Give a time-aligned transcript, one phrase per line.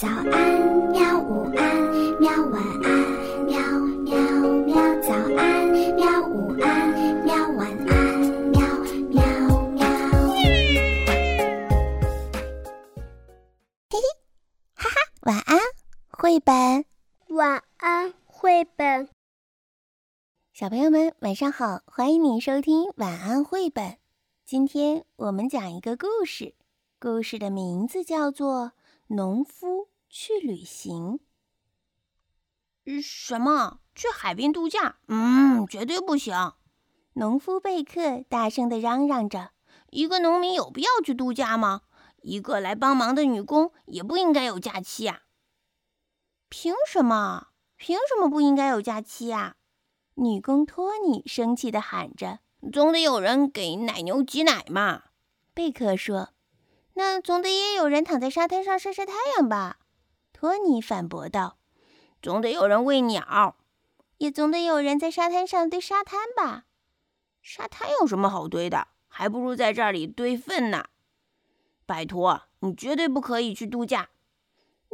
[0.00, 0.30] 早安，
[0.92, 1.18] 喵！
[1.18, 2.30] 午安，喵！
[2.52, 2.88] 晚安，
[3.46, 3.58] 喵
[4.04, 4.16] 喵
[4.64, 4.76] 喵！
[5.02, 6.22] 早安，喵！
[6.28, 7.34] 午安，喵！
[7.56, 8.20] 晚安，
[8.52, 8.60] 喵
[9.10, 9.20] 喵
[9.72, 9.84] 喵！
[13.90, 13.98] 嘿嘿，
[14.74, 15.58] 哈哈，晚安，
[16.10, 16.84] 绘本。
[17.30, 19.08] 晚安，绘本。
[20.52, 21.80] 小朋友们，晚上好！
[21.86, 23.96] 欢迎你收听晚安绘本。
[24.44, 26.54] 今天我们讲一个故事，
[27.00, 28.66] 故事的名字叫做
[29.08, 29.82] 《农夫》。
[30.10, 31.20] 去旅行？
[33.02, 33.80] 什么？
[33.94, 34.96] 去海边度假？
[35.06, 36.54] 嗯，绝对不行！
[37.12, 39.50] 农夫贝克大声的嚷嚷着
[39.92, 41.82] ：“一个农民有必要去度假吗？
[42.22, 45.24] 一个来帮忙的女工也不应该有假期啊！
[46.48, 47.48] 凭什么？
[47.76, 49.56] 凭什么不应该有假期啊？”
[50.16, 52.40] 女工托尼生气的喊着
[52.72, 55.02] ：“总得有人给奶牛挤奶嘛！”
[55.52, 56.30] 贝克说
[56.98, 59.78] ：“那总得也有人躺在沙滩上晒晒太阳吧？”
[60.34, 61.56] 托尼反驳道
[62.20, 63.54] ：“总得有人喂鸟，
[64.16, 66.64] 也总得有人在沙滩上堆沙滩吧？
[67.40, 68.88] 沙滩有什么好堆的？
[69.06, 70.86] 还不如在这里堆粪呢！
[71.86, 74.10] 拜托，你绝对不可以去度假！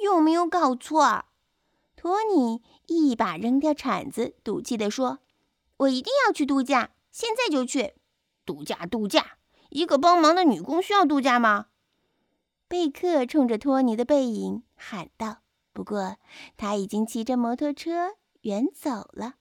[0.00, 1.24] 有没有搞错？”
[1.96, 5.18] 托尼一把扔掉铲子，赌气地说
[5.78, 7.94] ：“我一定要去度假，现在就去
[8.46, 8.86] 度假！
[8.86, 9.38] 度假！
[9.70, 11.66] 一个帮忙的女工需要度假吗？”
[12.68, 15.38] 贝克冲着托尼的背影喊道
[15.72, 16.18] ：“不过
[16.58, 19.36] 他已经骑着摩托车远走了。”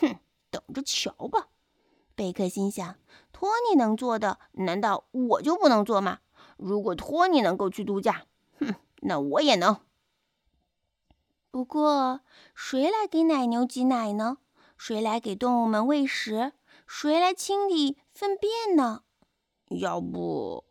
[0.00, 0.18] 哼，
[0.50, 1.48] 等着瞧吧！
[2.14, 2.96] 贝克心想
[3.32, 6.20] ：“托尼能做的，难道我就不能做吗？
[6.56, 8.24] 如果托尼能够去度假，
[8.58, 9.76] 哼，那我也能。
[11.50, 12.22] 不过，
[12.54, 14.38] 谁来给奶牛挤奶呢？
[14.78, 16.52] 谁来给动物们喂食？
[16.86, 19.02] 谁来清理粪便呢？
[19.68, 20.64] 要不……”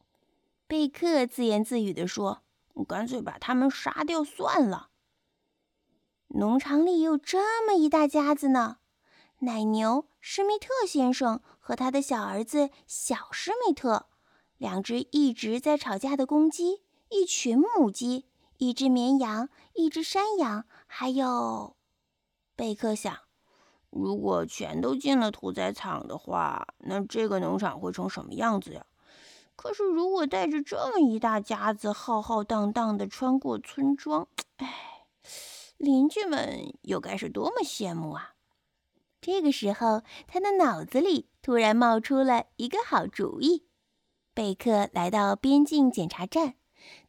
[0.69, 2.43] 贝克自言自语地说
[2.87, 4.91] ：“干脆把他们杀掉算了。”
[6.29, 8.77] 农场里有这么一大家子呢，
[9.39, 14.09] 奶牛施密特先生和他的小儿子小施密特，
[14.57, 18.27] 两只一直在吵架的公鸡，一群母鸡，
[18.57, 21.77] 一只绵羊，一只山羊，还有……
[22.55, 23.17] 贝克想，
[23.89, 28.85] 如果全都进了屠宰场的话，那这个农场会成什么样子呀？
[29.61, 34.25] 可是，如果带着这么一大家子浩浩荡荡的穿过村庄，
[34.55, 35.05] 哎，
[35.75, 38.35] 邻居们又该是多么羡慕啊！
[39.19, 43.65] 这个时候，他的脑子里突然冒出了一个好主意。
[44.33, 46.53] 贝克来到边境检查站，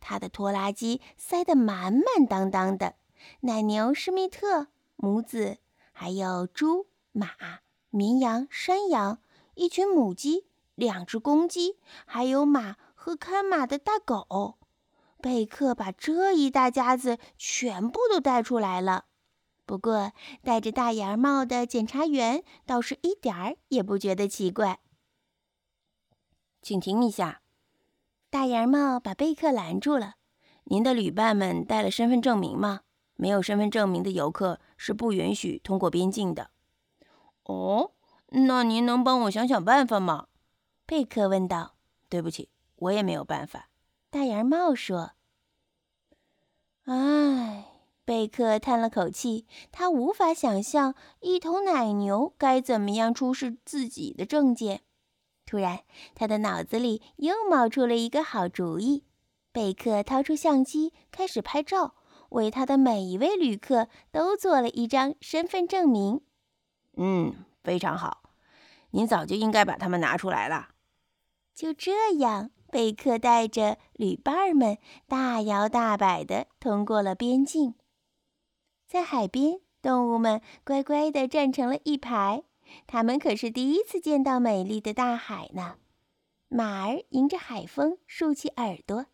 [0.01, 2.97] 他的拖拉机塞得满满当当的，
[3.43, 5.59] 奶牛施密特、母子，
[5.93, 7.29] 还有猪、马、
[7.91, 9.21] 绵羊、山羊，
[9.55, 10.50] 一群母鸡。
[10.81, 11.77] 两只公鸡，
[12.07, 14.57] 还有马和看马的大狗，
[15.21, 19.05] 贝克把这一大家子全部都带出来了。
[19.67, 24.81] 不过，戴着大檐帽的检察员倒是一点儿也不觉得奇怪。
[26.63, 27.43] 请停一下！
[28.31, 30.15] 大檐帽把贝克拦住了。
[30.65, 32.81] 您的旅伴们带了身份证明吗？
[33.17, 36.49] 没有身份证明的游客是不允许通过边境的。
[37.45, 37.93] 哦，
[38.29, 40.29] 那您能帮我想想办法吗？
[40.91, 41.77] 贝克问道
[42.11, 43.69] ：“对不起，我也没有办法。”
[44.11, 45.13] 大檐帽说
[46.83, 47.67] ：“唉。”
[48.05, 54.83] 贝克叹了口气，他无法想象一头奶牛该怎么样出示自己的证件。
[55.47, 55.85] 突然，
[56.17, 59.05] 他的脑子里又冒出了一个好主意。
[59.53, 61.95] 贝克掏出相机，开始拍照，
[62.31, 66.21] 为他的每一位旅客都做了一张身份证明。
[66.97, 68.33] 嗯，非常好，
[68.91, 70.71] 您早就应该把它们拿出来了。
[71.61, 77.75] 就这样，贝克带着旅伴们大摇大摆地通过了边境。
[78.89, 82.45] 在海边，动物们乖乖地站成了一排，
[82.87, 85.77] 他们可是第一次见到美丽的大海呢。
[86.49, 89.05] 马儿迎着海风竖起耳朵，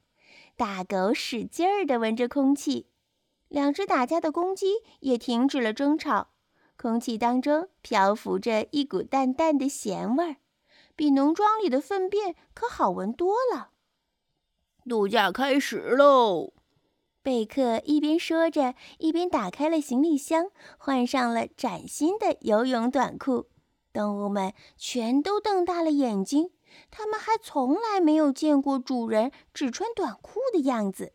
[0.54, 2.86] 大狗使劲儿地闻着空气，
[3.48, 4.66] 两只打架的公鸡
[5.00, 6.28] 也停止了争吵，
[6.76, 10.36] 空气当中漂浮着一股淡淡的咸味儿。
[10.96, 13.70] 比农庄里的粪便可好闻多了。
[14.88, 16.54] 度假开始喽！
[17.22, 23.48] 贝克一边说着，一边打开了行李箱，换上了崭新的游泳短裤。
[23.92, 26.50] 动物们全都瞪大了眼睛，
[26.90, 31.14] 他们还从来没有见过主人只穿短裤的样子。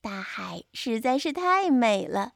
[0.00, 2.32] 大海实在是太美了，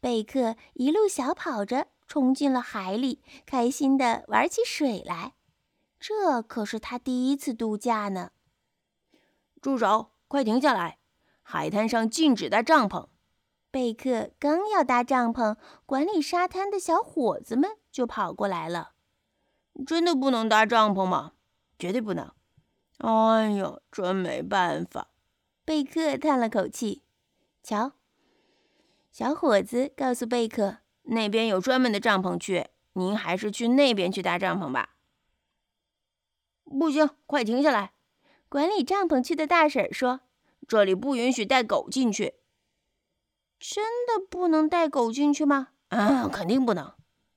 [0.00, 5.34] 贝克一路小跑着冲进了海里，开心地玩起水来。
[6.04, 8.32] 这可是他第一次度假呢！
[9.60, 10.10] 住手！
[10.26, 10.98] 快停下来！
[11.42, 13.06] 海滩上禁止搭帐篷，
[13.70, 15.56] 贝克刚要搭帐篷，
[15.86, 18.94] 管理沙滩的小伙子们就跑过来了。
[19.86, 21.34] 真的不能搭帐篷吗？
[21.78, 22.32] 绝对不能！
[22.98, 25.12] 哎呀，真没办法。
[25.64, 27.04] 贝克叹了口气。
[27.62, 27.92] 瞧，
[29.12, 34.96] 小伙子告诉贝克，那边有专门的帐篷区，您还是去那边去搭帐篷吧。
[36.78, 37.92] 不行，快停下来！
[38.48, 40.20] 管理帐篷区的大婶说
[40.68, 42.34] ：“这里不允许带狗进去。”
[43.58, 45.68] 真的不能带狗进去吗？
[45.88, 46.92] 嗯，肯定不能。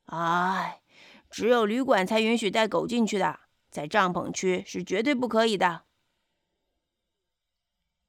[0.06, 0.82] 哎，
[1.30, 3.40] 只有旅馆才允许带狗进去的，
[3.70, 5.84] 在帐篷区是绝对不可以的。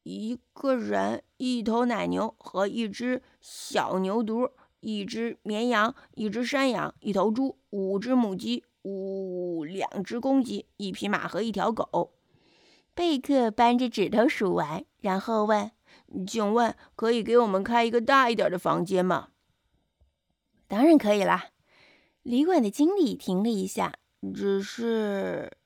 [0.02, 12.14] 一个人，一头奶牛和一只小牛犊，一只绵羊，一只山羊，一头猪，五只母鸡，五两只公鸡，一匹马和一条狗。
[12.94, 15.72] 贝克扳着指头数完，然后问。
[16.24, 19.30] 请问可以给我们开一个大一点的房间吗？
[20.68, 21.46] 当然可以啦。
[22.22, 23.94] 旅馆的经理停了一下，
[24.32, 25.56] 只是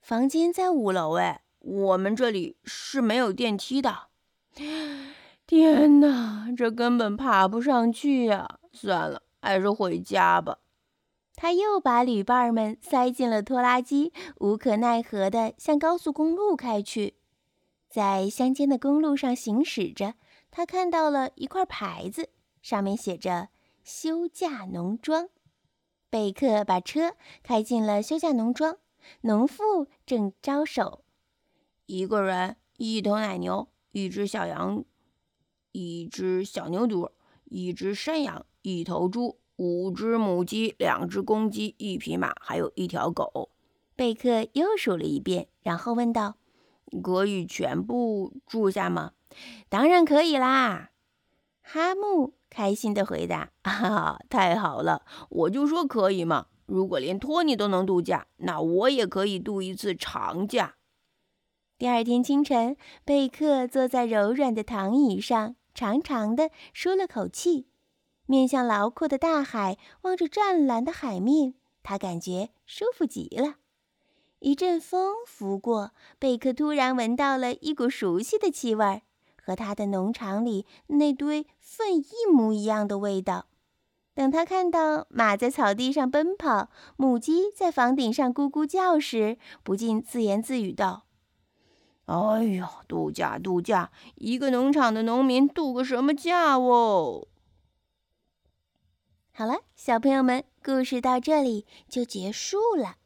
[0.00, 4.08] 房间在五楼哎，我们这里是没有电梯的。
[5.46, 8.58] 天哪，这根本爬不上去呀！
[8.72, 10.58] 算了，还是回家吧。
[11.42, 17.14] 他又把旅伴们塞进了拖拉机，无可奈何地向高速公路开去。
[17.88, 20.16] 在乡间的公路上行驶着，
[20.50, 22.28] 他看到了一块牌子，
[22.60, 23.48] 上面写着
[23.82, 25.30] “休假农庄”。
[26.10, 28.76] 贝克把车开进了休假农庄，
[29.22, 31.06] 农妇正招手：
[31.86, 34.84] 一个人，一头奶牛，一只小羊，
[35.72, 37.12] 一只小牛犊，
[37.44, 43.50] 一只山羊，一头猪，五只母鸡，两只公鸡，一匹马，还有一条狗。
[43.94, 46.36] 贝克又数了一遍，然后问道。
[47.02, 49.12] 可以全部住下吗？
[49.68, 50.92] 当然可以啦！
[51.60, 55.02] 哈木开心地回答：“哈啊，太好了！
[55.28, 56.46] 我就说可以嘛！
[56.64, 60.76] 如果连托尼都能度假，那我也可以度一次长假。”
[61.76, 67.66] 第二天清晨，贝克坐在柔软的躺椅上，长长的舒了口气，
[68.30, 73.56] 面向辽阔的大海，望着湛蓝的海面，他感觉舒服极了。
[74.38, 75.90] 一阵风拂过，
[76.20, 79.02] 贝克突然闻到了一股熟悉的气味，
[79.42, 83.46] 和他的农场里那堆粪一模一样的味道。
[84.14, 91.02] 等他看到马在草地上奔跑，母鸡在房顶上咕咕叫时，不禁自言自语道
[92.06, 97.26] ：“哎呦，度假度假，一个农场的农民度个什么假哦！”
[99.40, 102.96] 好了，小朋友们，故事到这里就结束了。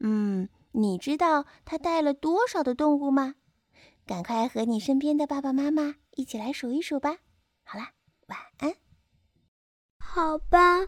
[0.00, 0.48] 嗯。
[0.72, 3.36] 你知道他带了多少的动物吗？
[4.04, 7.18] 赶快和你身边的爸爸妈妈一起来数一数吧。
[7.62, 7.92] 好啦，
[8.26, 8.74] 晚安。
[10.00, 10.80] 好吧，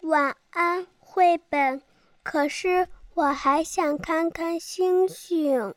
[0.00, 1.82] 晚安，绘本。
[2.22, 5.74] 可是我还想看看星星。